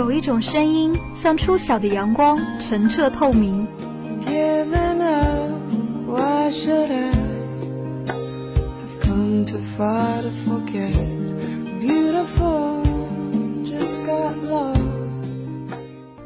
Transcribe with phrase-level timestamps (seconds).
[0.00, 3.68] 有一种声音，像初晓的阳光，澄澈透明。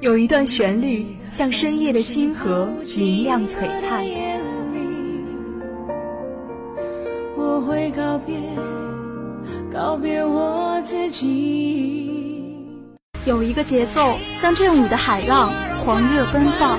[0.00, 4.06] 有一段旋律，像深夜的星河，明亮璀璨。
[7.36, 8.36] 我会告别，
[9.68, 12.43] 告别我自己。
[13.26, 15.50] 有一个节奏，像振舞的海浪，
[15.82, 16.78] 狂热奔放。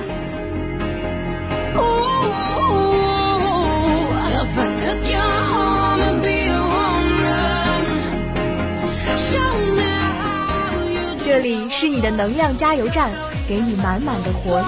[11.24, 13.10] 这里是你的能量加油站，
[13.48, 14.66] 给你满满的活力。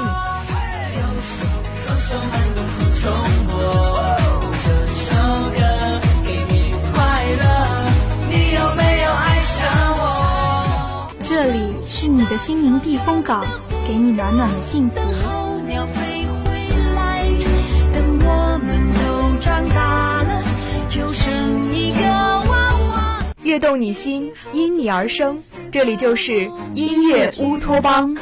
[11.29, 13.45] 这里是你的心灵避风港，
[13.87, 14.99] 给你暖暖的幸福。
[23.43, 25.39] 悦动你心，因你而生。
[25.71, 28.17] 这里就是音乐乌托邦。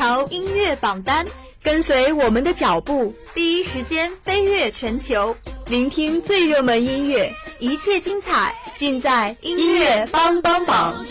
[0.00, 1.26] 潮音乐榜单，
[1.62, 11.04] 跟随我们的脚步，第一时间飞跃全球，聆听最热门音乐，一切精彩尽在音乐帮帮榜。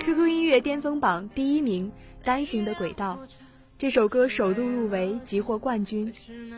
[0.00, 1.92] QQ 音乐巅峰榜第一名，
[2.24, 3.18] 《单行的轨道》
[3.76, 6.10] 这首歌首度入围即获冠军。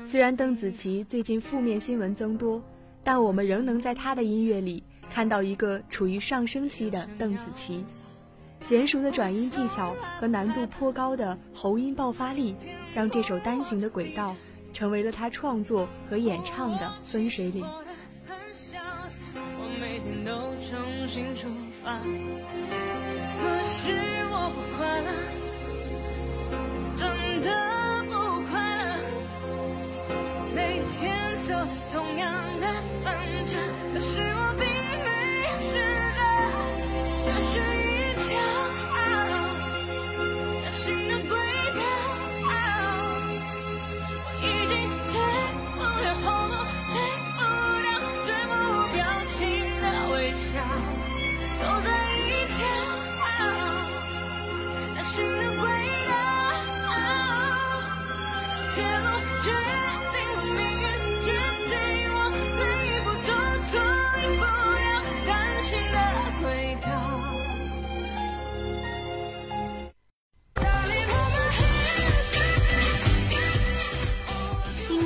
[0.07, 2.63] 虽然邓紫棋最近负面新闻增多，
[3.03, 7.85] 但我们仍能在她的音乐里看到一个处于上升期的邓紫棋。
[8.63, 12.55] 娴熟的转音技巧和难度颇高的喉音爆发力，
[12.95, 14.37] 让这首《单行的轨道》
[14.73, 17.67] 成为了她创作和演唱的分水岭。
[19.35, 21.49] 我每天都重新出
[21.83, 22.01] 发，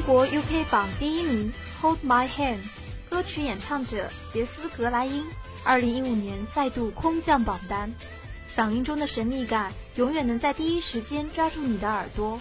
[0.07, 1.53] 国 UK 榜第一名
[1.83, 2.59] 《Hold My Hand》，
[3.11, 5.27] 歌曲演唱者杰斯·格莱因，
[5.65, 7.93] 二零一五年再度空降榜单。
[8.49, 12.39] 嗓音中的神秘感，永远能在第一时间抓住你的耳朵。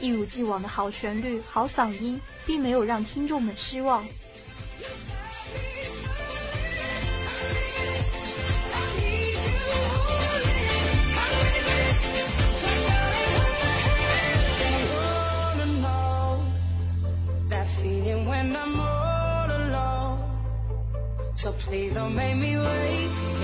[0.00, 4.04] 一如既往的好旋律、好嗓音，并没有让听众们失望。
[21.66, 23.43] Please don't make me wait.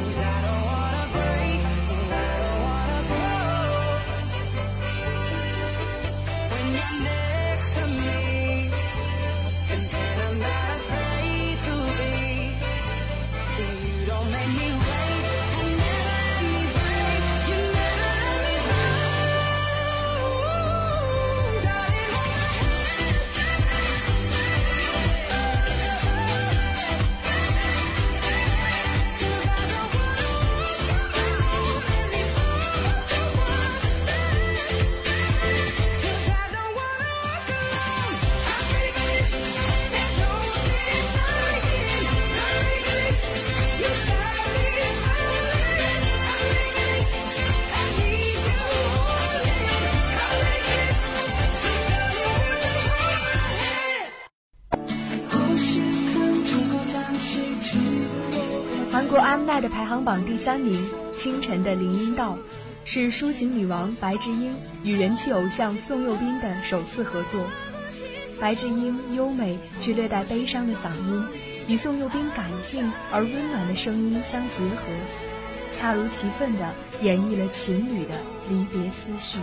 [59.51, 60.81] M Night 排行榜第三名，
[61.17, 62.35] 《清晨的林荫道》
[62.85, 64.55] 是抒情女王白智英
[64.85, 67.45] 与人气偶像宋佑彬的首次合作。
[68.41, 71.25] 白智英优美却略带悲伤的嗓音，
[71.67, 74.85] 与宋佑彬感性而温暖的声音相结合，
[75.73, 76.73] 恰如其分地
[77.03, 78.15] 演绎了情侣的
[78.49, 79.39] 离别思绪。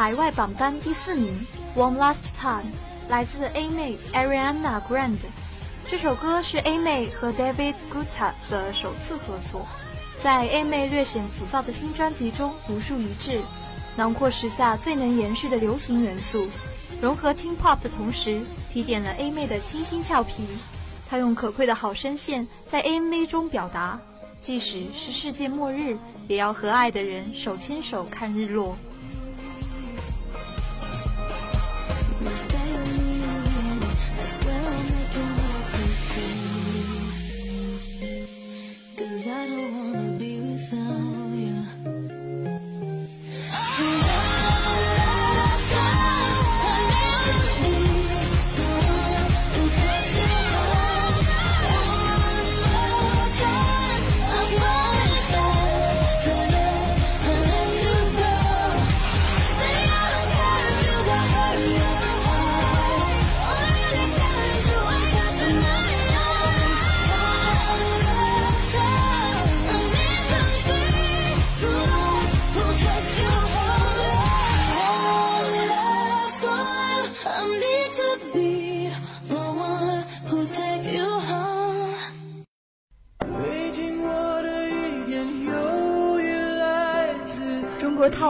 [0.00, 1.30] 海外榜单第四名
[1.76, 2.72] ，One Last Time，
[3.10, 5.28] 来自 A 妹 Ariana Grande。
[5.90, 9.66] 这首歌是 A 妹和 David Guetta 的首次合作，
[10.22, 13.42] 在 A 妹略显浮躁的新专辑中独树一帜，
[13.94, 16.46] 囊括时下最能延续的流行元素，
[17.02, 18.40] 融合 Teen Pop 的同时，
[18.72, 20.46] 提点了 A 妹的清新俏皮。
[21.10, 24.00] 她用可贵的好声线在 MV 中表达，
[24.40, 28.74] 即使是世界末日，也要和爱的人手牵手看日落。
[32.20, 32.49] Mr.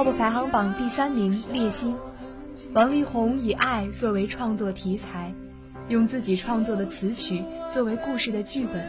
[0.01, 1.93] Top 排行榜第三名，《烈心》。
[2.73, 5.31] 王力宏以爱作为创作题材，
[5.91, 8.83] 用自己创作的词曲作为故事的剧本，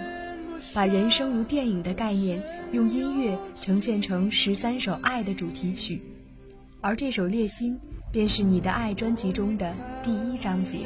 [0.74, 2.42] 把人生如电影的概念
[2.72, 6.02] 用音乐呈现成十三首爱的主题曲，
[6.80, 7.76] 而这首《烈心》
[8.10, 10.80] 便是你的爱专辑中的第一章节。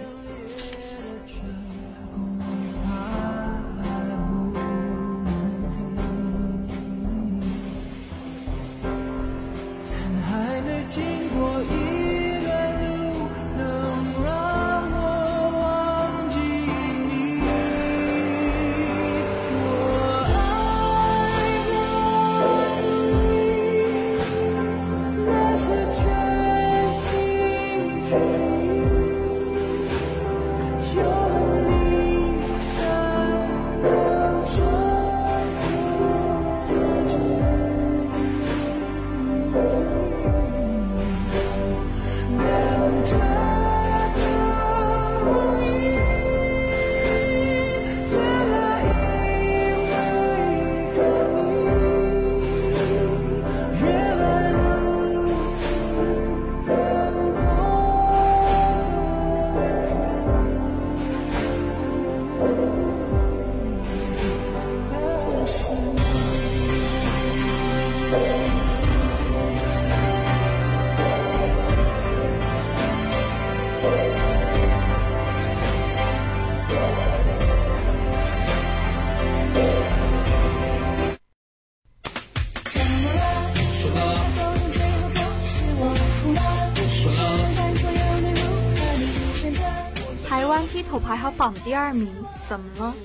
[91.46, 92.12] 榜第二名，
[92.50, 92.96] 怎么了？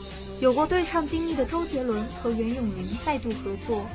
[0.41, 3.87] 有过对唱经历的周杰伦和袁咏琳再度合作，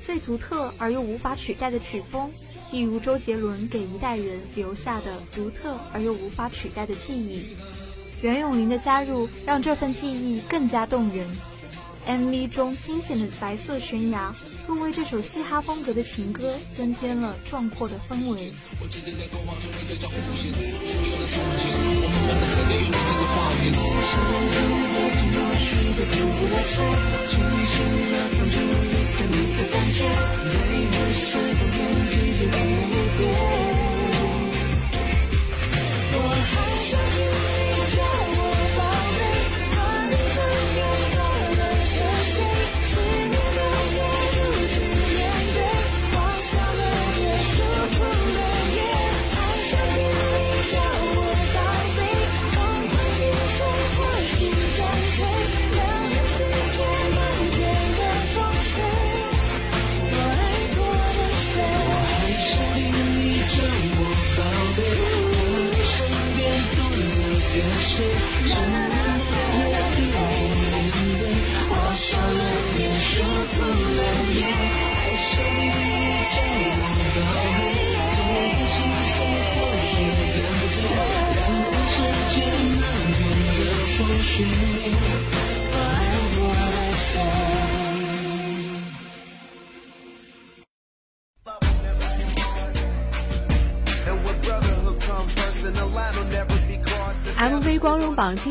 [0.00, 2.28] 最独特而又无法取代的曲风，
[2.72, 7.46] 一如周杰伦给一代人留下的独特而又无法取代的记忆。
[8.22, 11.24] 袁咏琳的加入让这份记忆更加动人。
[12.06, 14.34] MV 中惊险的白色悬崖，
[14.66, 18.52] 更为这首嘻哈风格的情歌增添了壮阔的氛围。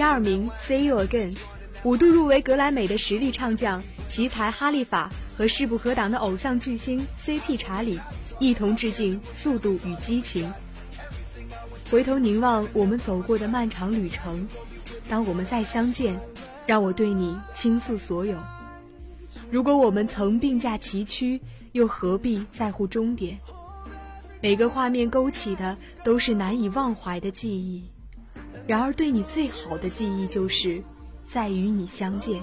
[0.01, 1.36] 第二名《See You Again》，
[1.84, 8.00] 五度入围格莱美的实力唱将奇才哈利法和势不可挡的偶像巨星 CP 查理
[8.39, 10.51] 一同致敬《速度与激情》。
[11.91, 14.48] 回头凝望我们走过的漫长旅程，
[15.08, 16.20] 当我们再相见，
[16.65, 18.36] 让我对你倾诉所有。
[19.51, 21.39] 如果我们曾并驾齐驱，
[21.74, 23.38] 又何必在乎终点？
[24.41, 27.91] 每个画面勾起的都是难以忘怀的记忆。
[28.68, 30.82] 然而，对你最好的记忆，就是
[31.27, 32.41] 在与你相见。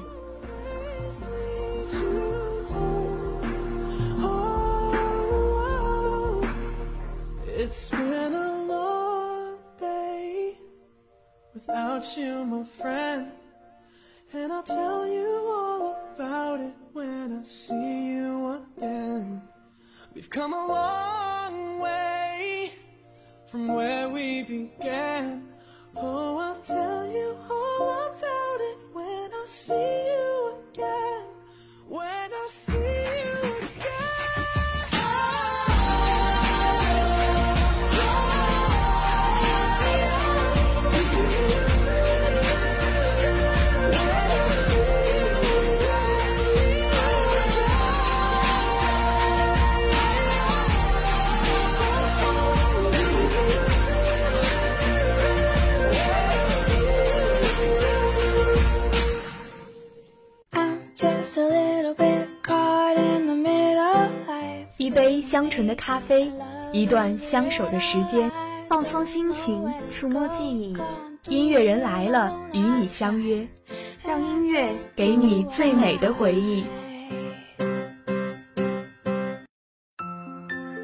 [7.61, 10.55] It's been a long day
[11.55, 13.33] without you, my friend.
[14.33, 19.41] And I'll tell you all about it when I see you again.
[20.15, 22.71] We've come a long way
[23.51, 25.48] from where we began.
[26.01, 30.08] Oh, I'll tell you all about it when I see you
[65.39, 66.33] 香醇的咖啡，
[66.73, 68.29] 一段相守的时间，
[68.69, 70.77] 放松心情，触摸记忆。
[71.29, 73.47] 音乐人来了，与你相约，
[74.05, 76.65] 让音乐给你最美的回忆。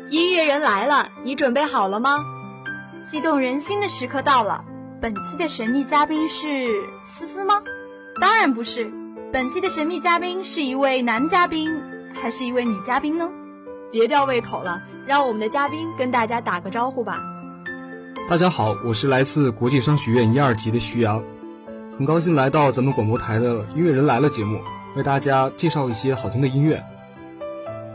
[0.09, 2.25] 音乐人来了，你准备好了吗？
[3.05, 4.65] 激动人心的时刻到了。
[5.01, 7.61] 本期的神秘嘉宾是思思吗？
[8.21, 8.89] 当然不是。
[9.33, 11.69] 本期的神秘嘉宾是一位男嘉宾，
[12.15, 13.29] 还是一位女嘉宾呢？
[13.95, 17.23] 别吊胃口了，让我们的嘉宾跟大家打个招呼吧。
[18.29, 21.23] 大家好，我是来自国际商学院一二级的徐阳，
[21.97, 24.59] 很高兴来到咱们广播台的音乐人来了节目，
[24.97, 26.83] 为大家介绍一些好听的音乐。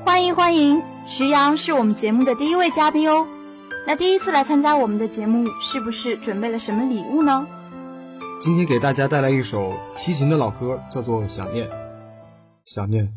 [0.06, 3.28] 欢迎欢迎，徐阳是我们节目的第一位嘉宾哦。
[3.86, 7.46] 那第一次来参加我们的节目，是不是准备了什么礼物呢？
[8.40, 11.68] 今天给大家带来一首齐秦的老歌，叫做《想念》，
[12.64, 13.12] 想念。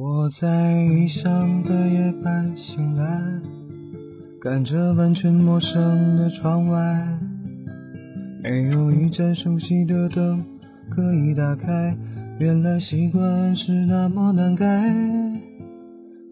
[0.00, 3.20] 我在异乡的夜半醒来。
[4.40, 7.18] 看着完全陌生的窗外，
[8.40, 10.46] 没有一盏熟悉的灯
[10.88, 11.96] 可以打开。
[12.38, 14.94] 原来习惯是那么难改。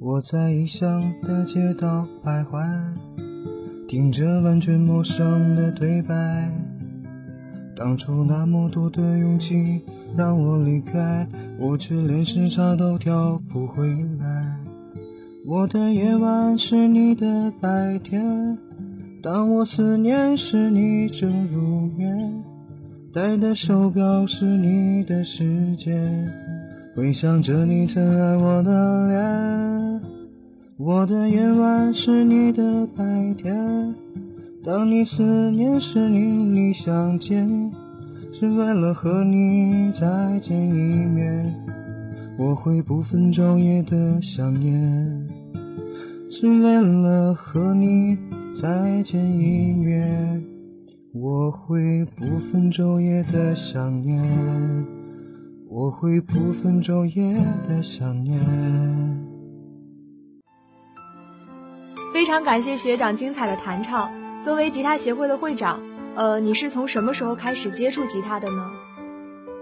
[0.01, 2.65] 我在异乡的街道徘徊，
[3.89, 6.49] 听着完全陌生的对白。
[7.75, 9.83] 当初那么多的勇气
[10.17, 11.27] 让我离开，
[11.59, 13.87] 我却连时差都调不回
[14.21, 14.57] 来。
[15.45, 18.59] 我的夜晚是你的白天，
[19.23, 22.43] 当我思念时你正入眠，
[23.15, 26.29] 戴的手表是你的时间，
[26.95, 30.01] 回想着你曾爱我的脸。
[30.79, 33.95] 我的夜晚是你的白天，
[34.63, 37.49] 当你思念时，你里相见，
[38.39, 41.43] 是为了和你再见一面。
[42.39, 45.27] 我会不分昼夜的想念，
[46.29, 48.15] 是为了和你
[48.55, 50.45] 再见一面。
[51.15, 54.23] 我会不分昼夜的想念，
[55.71, 58.39] 我会不分昼夜的想念。
[62.13, 64.11] 非常感谢学长精彩的弹唱。
[64.45, 65.81] 作为吉他协会的会长，
[66.17, 68.71] 呃，你是从什么时候开始接触吉他的呢？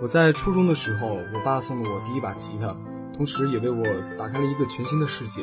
[0.00, 2.76] 我在初中的时候，我爸送了我第一把吉他，
[3.12, 3.84] 同时也为我
[4.16, 5.42] 打开了一个全新的世界。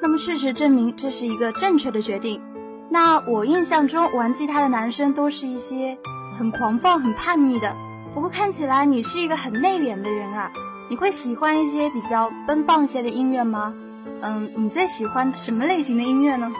[0.00, 2.40] 那么事实证明，这是一个正确的决定。
[2.88, 5.98] 那我印象中玩吉他的男生都是一些
[6.38, 7.76] 很狂放、很叛逆的。
[8.14, 10.50] 不过看起来你是一个很内敛的人啊，
[10.88, 13.74] 你会喜欢一些比较奔放一些的音乐吗？
[14.22, 16.50] 嗯，你最喜欢什么类型的音乐呢？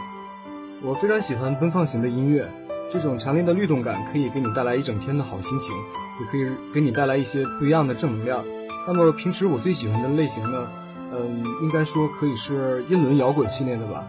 [0.83, 2.50] 我非常喜欢奔放型的音乐，
[2.90, 5.75] 这种强烈的律动感可以给你带来一整天的好心情，
[6.20, 8.44] 也可以给你带来一些不一样的正能量。
[8.87, 10.70] 那么平时我最喜欢的类型呢？
[11.12, 14.07] 嗯，应该说可以是英伦摇滚系列的吧。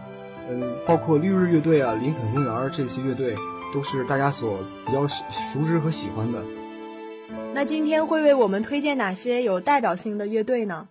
[0.48, 3.36] 嗯，包括绿日乐队啊、林肯公园这些乐队，
[3.72, 6.42] 都是大家所比较熟知和喜欢的。
[7.54, 10.86] 那今天会为我们推荐哪些有代表性的乐队呢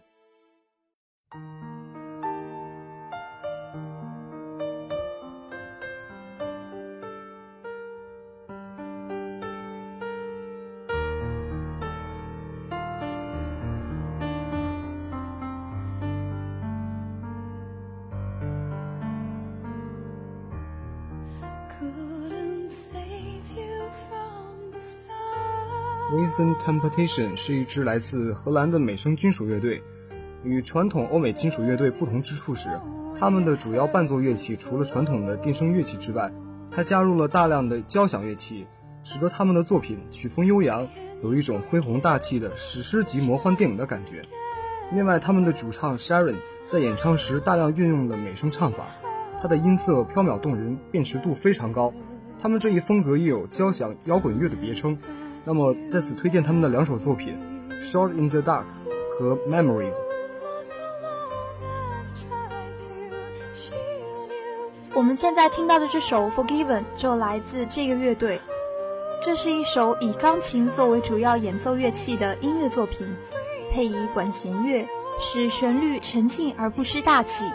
[26.25, 29.83] Eason Temptation 是一支来自荷兰的美声金属乐队。
[30.43, 32.67] 与传统欧美金属乐队不同之处是，
[33.19, 36.31] 他们的主要伴奏乐器除了传统的电声乐器之外，
[36.71, 38.65] 还加入了大量的交响乐器，
[39.03, 40.88] 使得他们的作品曲风悠扬，
[41.21, 44.23] 有一种恢宏大气的史诗级魔幻电影的感觉。
[44.91, 48.88] 另外，他们的主唱 Sharon 在演唱时大量运用了美声唱法，
[49.39, 51.93] 他的音色飘渺动人，辨识度非常高。
[52.39, 54.97] 他们这一风格也有交响摇滚乐的别称。
[55.45, 57.38] 那么在此推荐他们的两首作品
[57.79, 58.63] 《Short in the Dark》
[59.12, 59.93] 和《Memories》。
[64.95, 68.39] 我们现在听到的这首《Forgiven》就来自这个乐队。
[69.21, 73.08] 这是一首以钢琴作为主要演奏乐器的音乐作品，
[73.71, 74.88] 配以管弦乐，
[75.19, 77.45] 使旋律沉静而不失大气。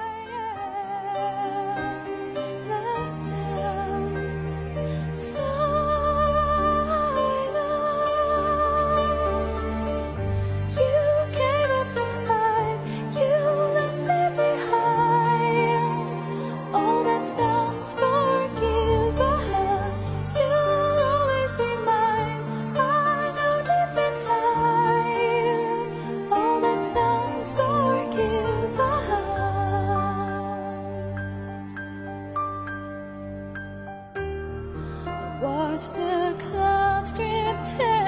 [36.00, 37.99] the clouds drift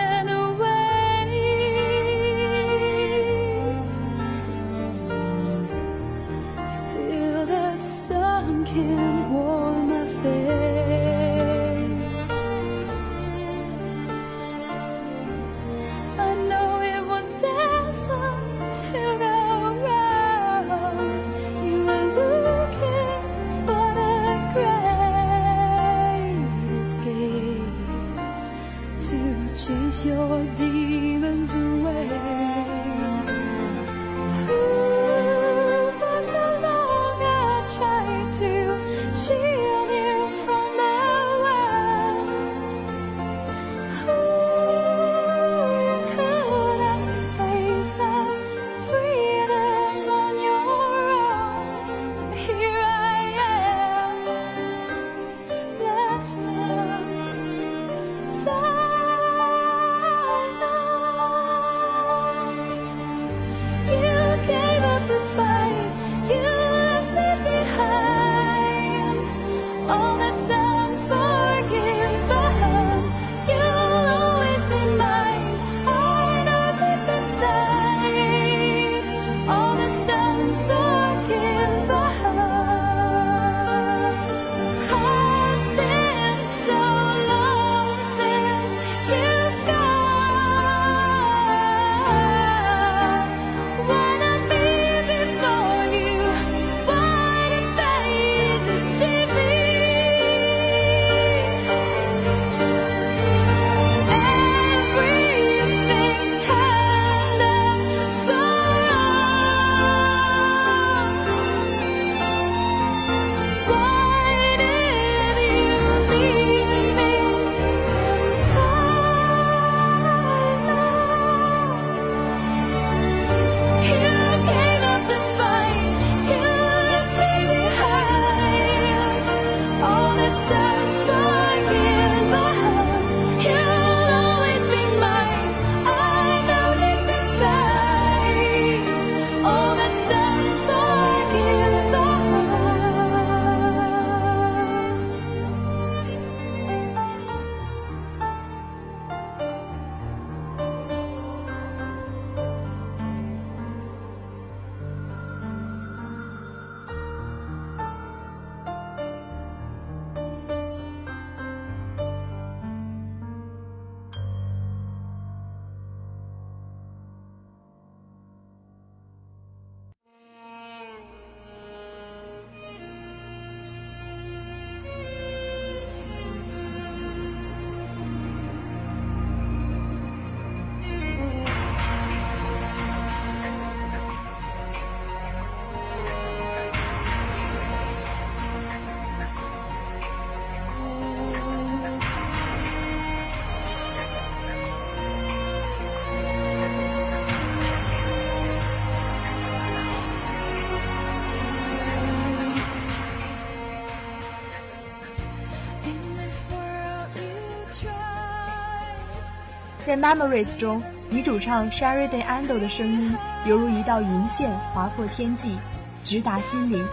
[209.85, 213.17] 在《Memories》中，女主唱 Sherry Day Ando 的声音
[213.47, 215.57] 犹如一道银线划破天际，
[216.05, 216.87] 直达心灵，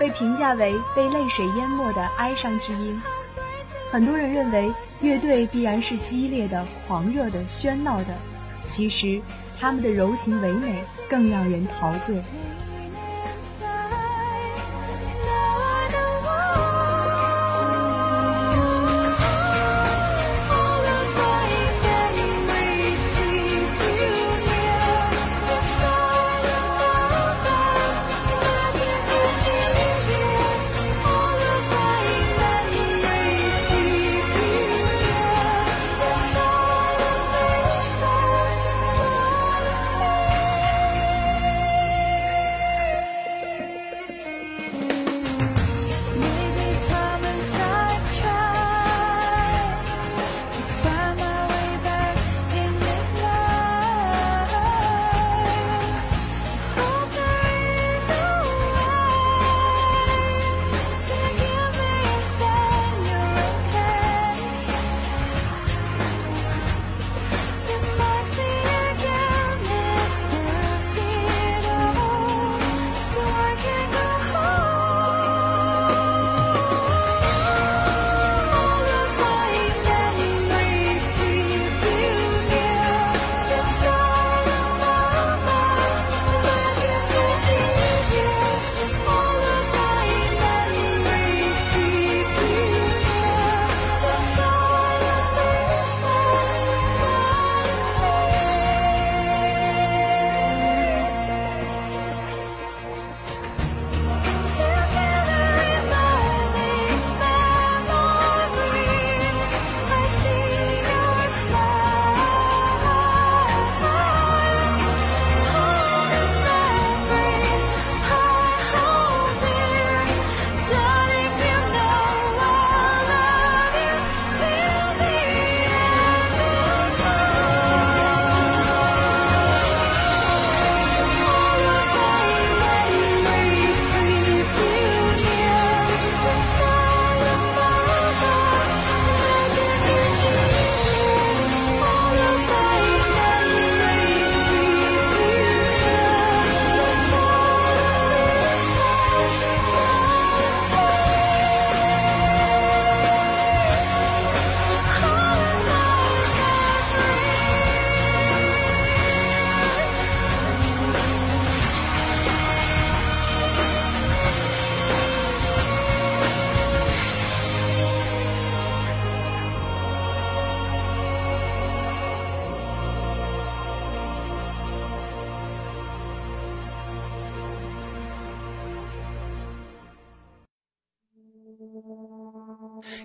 [0.00, 3.00] 被评价为被泪水淹没的哀伤之音。
[3.92, 4.68] 很多人认为
[5.00, 8.16] 乐队必然是激烈的、狂热的、喧闹的，
[8.66, 9.20] 其实
[9.60, 12.20] 他们的柔情唯美更让人陶醉。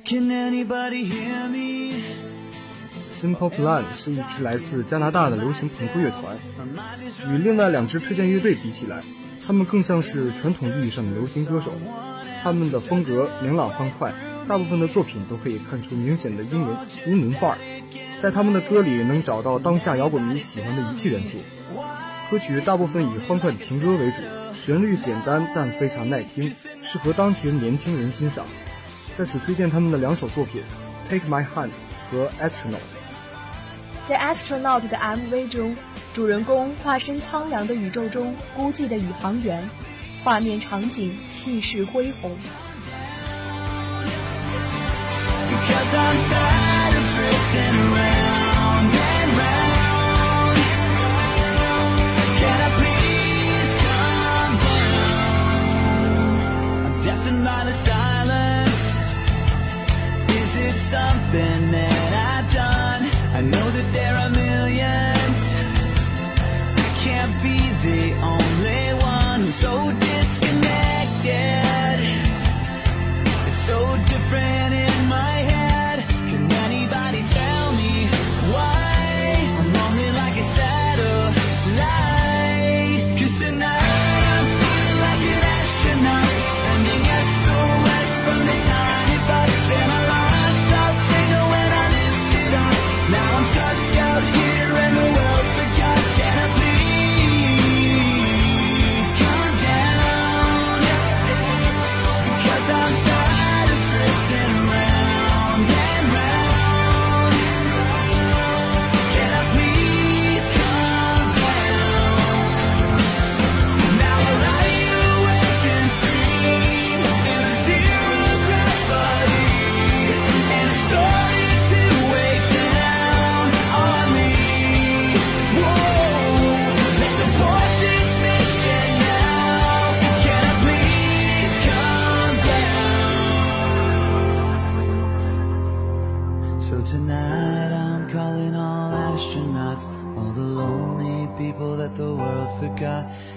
[0.06, 2.02] Can anybody hear me?
[3.12, 6.38] Simple Plan 是一支来自加拿大的流行朋克乐团，
[7.32, 9.04] 与另外两支推荐乐队比起来，
[9.46, 11.74] 他们更像是传统意义上的流行歌手。
[12.42, 14.14] 他们的风格明朗欢快，
[14.48, 17.58] 大部分的作品都可以看出明显的英文英伦范儿，
[18.20, 21.38] 在他们的歌里能找到当下摇滚迷喜欢的一切元素。
[22.32, 24.22] 歌曲大部分以欢快的情歌为主，
[24.60, 28.46] 旋律简单但非常耐听，适合当前年轻人欣赏。
[29.16, 30.64] 在此推荐他们的两首作品
[31.10, 31.70] 《Take My Hand》
[32.12, 32.78] 和《Astronaut》。
[34.10, 35.76] 在《Astronaut》的 MV 中，
[36.14, 39.70] 主人公化身苍凉的宇宙中孤寂的宇航员，
[40.24, 42.36] 画面场景气势恢宏。
[60.94, 63.02] Something that I've done.
[63.34, 65.13] I know that there are millions.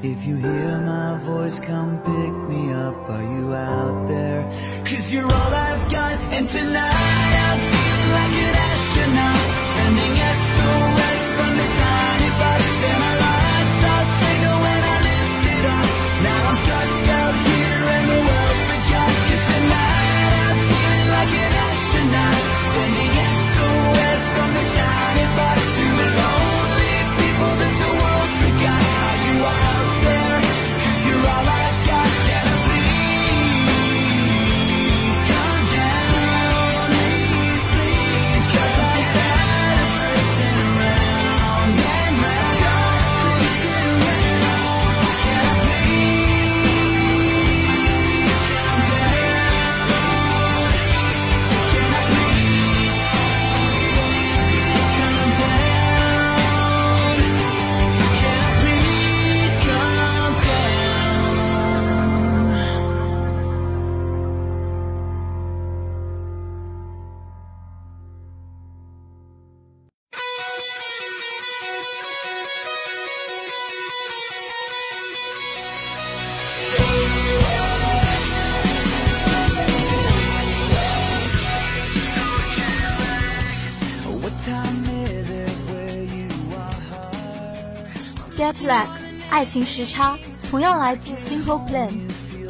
[0.09, 3.11] If you hear my voice, come pick me up.
[3.11, 4.45] Are you out there?
[4.85, 9.41] Cause you're all I've got, and tonight I'm feeling like an astronaut,
[9.75, 10.86] sending SOS
[88.37, 88.85] Jet lag，
[89.31, 90.15] 爱情时差，
[90.51, 91.95] 同样来自 Simple Plan。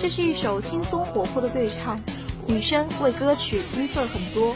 [0.00, 2.00] 这是一首轻松活泼的对唱，
[2.48, 4.52] 女生为歌曲增色很多，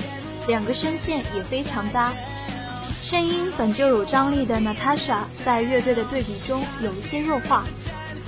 [0.48, 2.12] 两个声线也非常搭。
[3.00, 7.64] 声音本就有张力的 Natasha 在乐队的对比中有一些弱化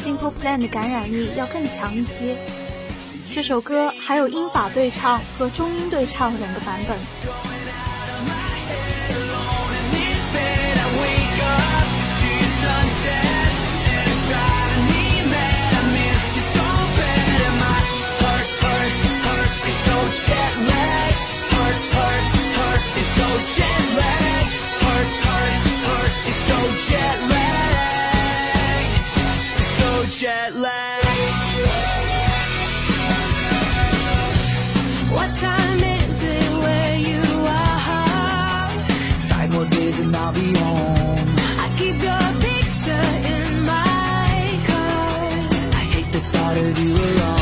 [0.05, 2.37] ，Simple Plan 的感染力要更强一些。
[3.35, 7.52] 这首歌还有英法对唱和中英对唱两个版本。
[23.57, 24.55] Jet lagged.
[24.83, 25.55] Heart, heart,
[25.87, 28.95] heart is so jet lagged.
[29.61, 31.09] It's so jet lagged.
[35.17, 38.71] What time is it where you are?
[39.31, 41.29] Five more days and I'll be home.
[41.65, 44.31] I keep your picture in my
[44.71, 45.21] car.
[45.81, 47.42] I hate the thought of you alone.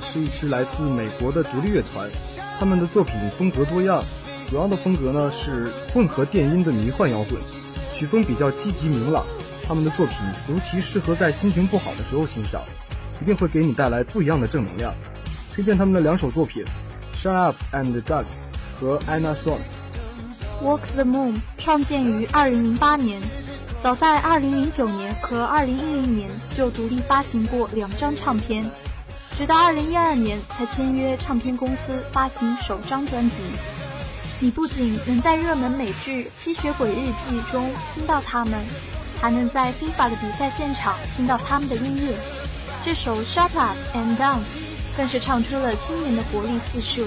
[0.00, 2.08] 是一支来自美国的独立乐团，
[2.58, 4.02] 他们的作品风格多样，
[4.48, 7.40] 主要的风格呢是混合电音的迷幻摇滚，
[7.92, 9.24] 曲风比较积极明朗。
[9.66, 10.16] 他们的作品
[10.48, 12.62] 尤其适合在心情不好的时候欣赏，
[13.22, 14.94] 一定会给你带来不一样的正能量。
[15.54, 16.64] 推荐他们的两首作品
[17.16, 18.38] 《Shut Up and Dance》
[18.78, 19.56] 和《Anna Song》。
[20.62, 23.22] Walk the Moon 创建于2008年，
[23.82, 28.64] 早在2009年和2010年就独立发行过两张唱片，
[29.36, 33.42] 直到2012年才签约唱片公司发行首张专辑。
[34.38, 38.64] 你不仅能在热门美剧《吸血鬼日记》中听到他们，
[39.20, 42.16] 还能在 FIFA 的比赛现场听到他们的音乐。
[42.84, 44.38] 这首《Shut Up and Dance》
[44.96, 47.02] 更是唱出了青年的活力四射。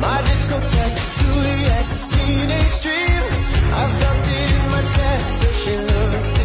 [0.00, 3.24] My discotheque, Juliet, teenage dream.
[3.72, 6.35] I felt it in my chest, so she looked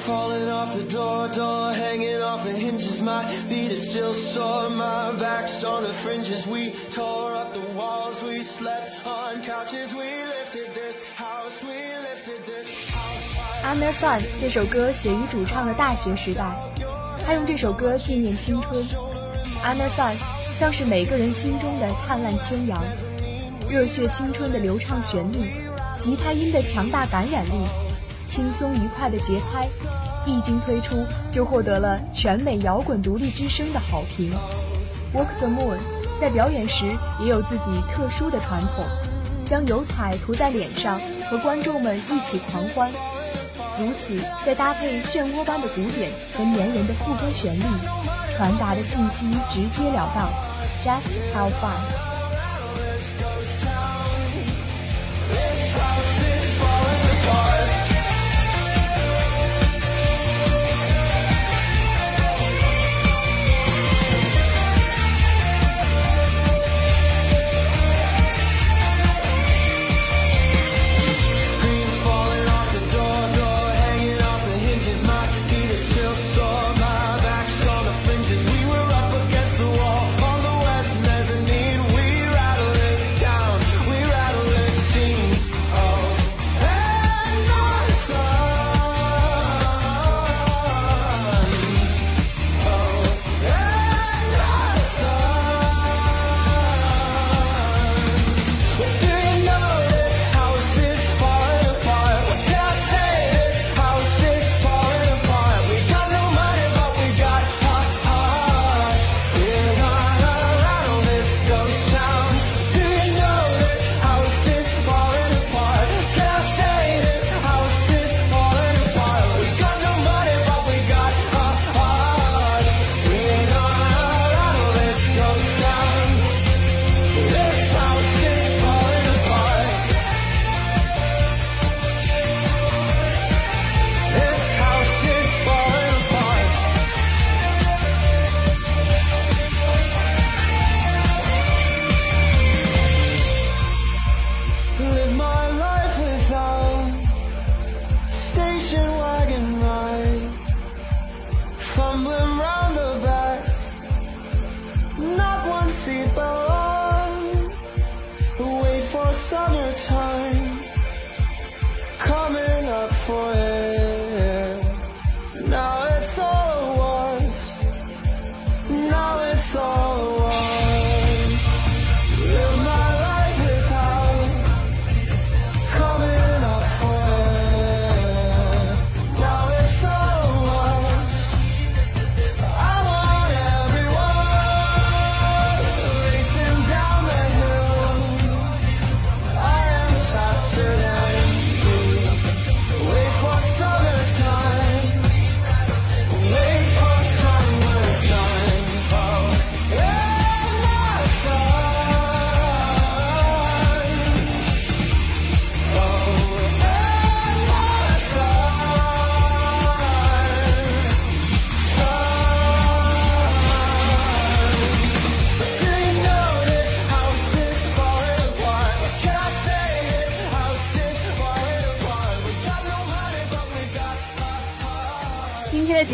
[0.00, 3.00] falling off the door, door hanging off the hinges.
[3.02, 6.46] My feet are still sore, my back's on the fringes.
[6.46, 9.92] We tore up the walls, we slept on couches.
[9.92, 11.76] We lifted this house, we
[12.08, 13.22] lifted this house.
[13.62, 16.44] I'm Your Son 这首歌写于主唱的大学时代，
[17.26, 18.82] 他用这首歌纪念青春。
[19.62, 20.16] I'm Your Son
[20.58, 22.82] 像是每个人心中的灿烂千阳，
[23.68, 25.50] 热血青春的流畅旋律，
[26.00, 27.50] 吉他音的强大感染力，
[28.30, 29.66] 轻松愉快的节拍，
[30.24, 30.94] 一经推出
[31.32, 34.32] 就获得了全美摇滚独立之声的好评。
[35.12, 35.76] Walk the Moon
[36.20, 36.84] 在表演时
[37.20, 38.84] 也有自己特殊的传统，
[39.44, 42.88] 将油彩涂在脸上，和观众们一起狂欢。
[43.76, 44.16] 如此，
[44.46, 47.64] 再搭配漩涡般的鼓点和粘人的副歌旋律，
[48.36, 50.28] 传达的信息直截了当
[50.84, 52.09] ，Just have fun。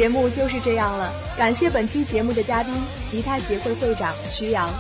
[0.07, 2.73] 节目就是这样了，感谢本期节目的嘉宾，
[3.09, 4.73] 吉他协会会长徐阳。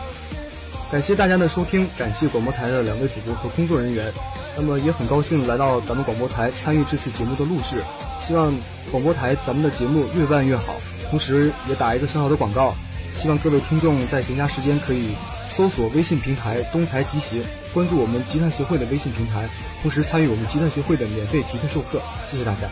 [0.88, 4.12] 感谢大家的收听，感谢广播台的两位主播和工作人员。
[4.56, 7.82] 那么也很高兴来到咱们广播台参与这次节目的录制，
[8.20, 8.54] 希望
[8.92, 10.76] 广播台咱们的节目越办越好。
[11.10, 12.76] 同时也打一个小小的广告，
[13.12, 15.08] 希望各位听众在闲暇时间可以
[15.48, 17.42] 搜索微信平台“东财吉协”，
[17.74, 19.48] 关注我们吉他协会的微信平台，
[19.82, 22.00] 同时参与我们吉他协会的免费吉他授课。
[22.30, 22.68] 谢谢大家，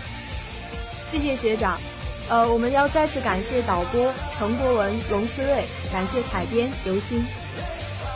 [1.08, 1.80] 谢谢学长。
[2.28, 7.22] 呃，我们要再次感谢导播程博文、龙思睿，感谢采编刘鑫。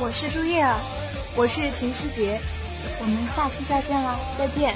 [0.00, 0.76] 我是朱叶儿，
[1.36, 2.40] 我是秦思杰，
[3.00, 4.74] 我们下期再见啦，再见。